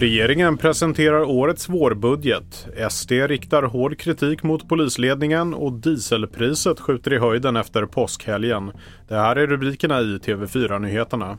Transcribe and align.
Regeringen 0.00 0.56
presenterar 0.56 1.22
årets 1.22 1.68
vårbudget. 1.68 2.68
SD 2.90 3.12
riktar 3.12 3.62
hård 3.62 3.98
kritik 3.98 4.42
mot 4.42 4.68
polisledningen 4.68 5.54
och 5.54 5.72
dieselpriset 5.72 6.80
skjuter 6.80 7.12
i 7.12 7.18
höjden 7.18 7.56
efter 7.56 7.86
påskhelgen. 7.86 8.72
Det 9.08 9.14
här 9.14 9.36
är 9.36 9.46
rubrikerna 9.46 10.00
i 10.00 10.18
TV4-nyheterna. 10.18 11.38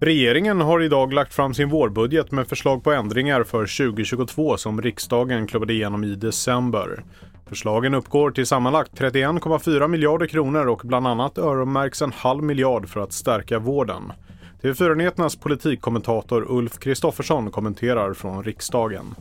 Regeringen 0.00 0.60
har 0.60 0.82
idag 0.82 1.12
lagt 1.12 1.34
fram 1.34 1.54
sin 1.54 1.68
vårbudget 1.68 2.32
med 2.32 2.48
förslag 2.48 2.84
på 2.84 2.92
ändringar 2.92 3.42
för 3.42 3.86
2022 3.88 4.56
som 4.56 4.82
riksdagen 4.82 5.46
klubbade 5.46 5.72
igenom 5.72 6.04
i 6.04 6.14
december. 6.14 7.04
Förslagen 7.48 7.94
uppgår 7.94 8.30
till 8.30 8.46
sammanlagt 8.46 9.00
31,4 9.00 9.88
miljarder 9.88 10.26
kronor 10.26 10.66
och 10.66 10.80
bland 10.84 11.06
annat 11.06 11.38
öronmärks 11.38 12.02
en 12.02 12.12
halv 12.12 12.42
miljard 12.42 12.88
för 12.88 13.00
att 13.00 13.12
stärka 13.12 13.58
vården. 13.58 14.12
TV4-nyheternas 14.62 15.40
politikkommentator 15.40 16.46
Ulf 16.48 16.78
Kristoffersson 16.78 17.50
kommenterar 17.50 18.14
från 18.14 18.44
riksdagen. 18.44 19.14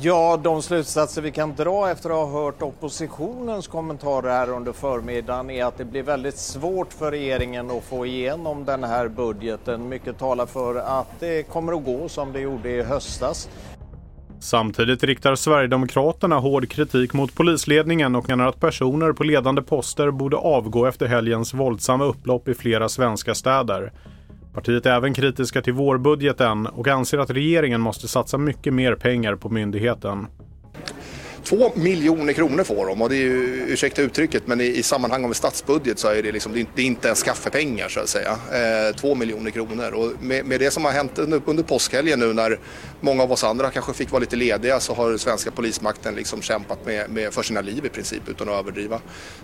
Ja, 0.00 0.40
de 0.42 0.62
slutsatser 0.62 1.22
vi 1.22 1.30
kan 1.30 1.54
dra 1.54 1.90
efter 1.90 2.10
att 2.10 2.16
ha 2.16 2.42
hört 2.42 2.62
oppositionens 2.62 3.68
kommentarer 3.68 4.30
här 4.30 4.50
under 4.50 4.72
förmiddagen 4.72 5.50
är 5.50 5.64
att 5.64 5.78
det 5.78 5.84
blir 5.84 6.02
väldigt 6.02 6.38
svårt 6.38 6.92
för 6.92 7.10
regeringen 7.10 7.70
att 7.70 7.84
få 7.84 8.06
igenom 8.06 8.64
den 8.64 8.84
här 8.84 9.08
budgeten. 9.08 9.88
Mycket 9.88 10.18
talar 10.18 10.46
för 10.46 10.74
att 10.74 11.20
det 11.20 11.42
kommer 11.42 11.72
att 11.72 11.84
gå 11.84 12.08
som 12.08 12.32
det 12.32 12.40
gjorde 12.40 12.70
i 12.70 12.82
höstas. 12.82 13.48
Samtidigt 14.40 15.04
riktar 15.04 15.34
Sverigedemokraterna 15.34 16.38
hård 16.38 16.68
kritik 16.68 17.12
mot 17.12 17.34
polisledningen 17.34 18.14
och 18.14 18.28
menar 18.28 18.46
att 18.46 18.60
personer 18.60 19.12
på 19.12 19.24
ledande 19.24 19.62
poster 19.62 20.10
borde 20.10 20.36
avgå 20.36 20.86
efter 20.86 21.06
helgens 21.06 21.54
våldsamma 21.54 22.04
upplopp 22.04 22.48
i 22.48 22.54
flera 22.54 22.88
svenska 22.88 23.34
städer. 23.34 23.92
Partiet 24.54 24.86
är 24.86 24.90
även 24.90 25.14
kritiska 25.14 25.62
till 25.62 25.72
vårbudgeten 25.72 26.66
och 26.66 26.88
anser 26.88 27.18
att 27.18 27.30
regeringen 27.30 27.80
måste 27.80 28.08
satsa 28.08 28.38
mycket 28.38 28.74
mer 28.74 28.94
pengar 28.94 29.34
på 29.34 29.48
myndigheten. 29.48 30.26
Två 31.48 31.72
miljoner 31.74 32.32
kronor 32.32 32.64
får 32.64 32.86
de 32.86 33.02
och 33.02 33.08
det 33.08 33.16
är 33.16 33.20
ju, 33.20 33.66
ursäkta 33.68 34.02
uttrycket, 34.02 34.46
men 34.46 34.60
i, 34.60 34.64
i 34.64 34.82
sammanhang 34.82 35.24
av 35.24 35.30
en 35.30 35.34
statsbudget 35.34 35.98
så 35.98 36.08
är 36.08 36.22
det, 36.22 36.32
liksom, 36.32 36.52
det, 36.52 36.60
är, 36.60 36.66
det 36.74 36.82
är 36.82 36.86
inte 36.86 37.08
ens 37.08 37.22
kaffepengar 37.22 37.88
så 37.88 38.00
att 38.00 38.08
säga. 38.08 38.30
Eh, 38.30 38.96
två 38.96 39.14
miljoner 39.14 39.50
kronor 39.50 39.92
och 39.92 40.12
med, 40.20 40.46
med, 40.46 40.60
det 40.60 40.70
som 40.70 40.84
har 40.84 40.92
hänt 40.92 41.18
under, 41.18 41.40
under 41.44 41.62
påskhelgen 41.62 42.18
nu 42.20 42.32
när 42.32 42.58
många 43.00 43.22
av 43.22 43.32
oss 43.32 43.44
andra 43.44 43.70
kanske 43.70 43.92
fick 43.92 44.10
vara 44.10 44.20
lite 44.20 44.36
lediga 44.36 44.80
så 44.80 44.94
har 44.94 45.16
svenska 45.16 45.50
polismakten 45.50 46.14
liksom 46.14 46.42
kämpat 46.42 46.86
med, 46.86 47.10
med, 47.10 47.32
för 47.32 47.42
sina 47.42 47.60
liv 47.60 47.86
i 47.86 47.88
princip 47.88 48.22
utan 48.28 48.48
att 48.48 48.54
överdriva. 48.54 49.00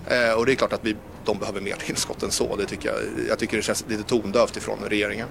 Eh, 0.09 0.39
och 0.39 0.47
det 0.47 0.53
är 0.53 0.57
klart 0.57 0.73
att 0.73 0.85
vi, 0.85 0.97
de 1.25 1.39
behöver 1.39 1.61
mer 1.61 1.77
tillskott 1.87 2.23
än 2.23 2.31
så. 2.31 2.57
Det 2.57 2.67
tycker 2.67 2.89
jag, 2.89 2.99
jag 3.29 3.39
tycker 3.39 3.57
det 3.57 3.63
känns 3.63 3.85
lite 3.89 4.03
tondövt 4.03 4.57
ifrån 4.57 4.79
regeringen. 4.89 5.29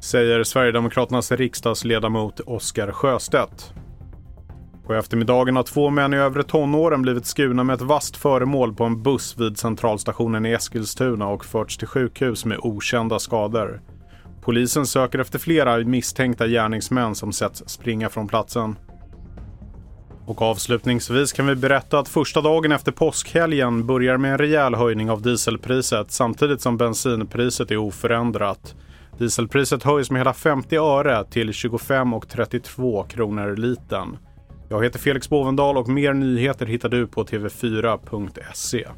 Säger 0.00 0.44
Sverigedemokraternas 0.44 1.32
riksdagsledamot 1.32 2.40
Oskar 2.40 2.92
Sjöstedt. 2.92 3.72
På 4.86 4.94
eftermiddagen 4.94 5.56
har 5.56 5.62
två 5.62 5.90
män 5.90 6.14
i 6.14 6.16
övre 6.16 6.42
tonåren 6.42 7.02
blivit 7.02 7.26
skurna 7.26 7.64
med 7.64 7.74
ett 7.74 7.80
vasst 7.80 8.16
föremål 8.16 8.74
på 8.74 8.84
en 8.84 9.02
buss 9.02 9.38
vid 9.38 9.58
centralstationen 9.58 10.46
i 10.46 10.52
Eskilstuna 10.52 11.28
och 11.28 11.44
förts 11.44 11.76
till 11.78 11.88
sjukhus 11.88 12.44
med 12.44 12.58
okända 12.62 13.18
skador. 13.18 13.80
Polisen 14.42 14.86
söker 14.86 15.18
efter 15.18 15.38
flera 15.38 15.76
misstänkta 15.76 16.46
gärningsmän 16.46 17.14
som 17.14 17.32
setts 17.32 17.62
springa 17.66 18.08
från 18.08 18.28
platsen. 18.28 18.76
Och 20.26 20.42
avslutningsvis 20.42 21.32
kan 21.32 21.46
vi 21.46 21.54
berätta 21.54 21.98
att 21.98 22.08
första 22.08 22.40
dagen 22.40 22.72
efter 22.72 22.92
påskhelgen 22.92 23.86
börjar 23.86 24.16
med 24.16 24.32
en 24.32 24.38
rejäl 24.38 24.74
höjning 24.74 25.10
av 25.10 25.22
dieselpriset 25.22 26.10
samtidigt 26.10 26.60
som 26.60 26.76
bensinpriset 26.76 27.70
är 27.70 27.76
oförändrat. 27.76 28.74
Dieselpriset 29.18 29.82
höjs 29.82 30.10
med 30.10 30.20
hela 30.20 30.32
50 30.32 30.76
öre 30.76 31.24
till 31.24 31.52
25 31.52 32.14
och 32.14 32.28
32 32.28 33.02
kronor 33.02 33.56
litern. 33.56 34.16
Jag 34.68 34.84
heter 34.84 34.98
Felix 34.98 35.28
Bovendal 35.28 35.76
och 35.76 35.88
mer 35.88 36.12
nyheter 36.12 36.66
hittar 36.66 36.88
du 36.88 37.06
på 37.06 37.24
tv4.se. 37.24 38.88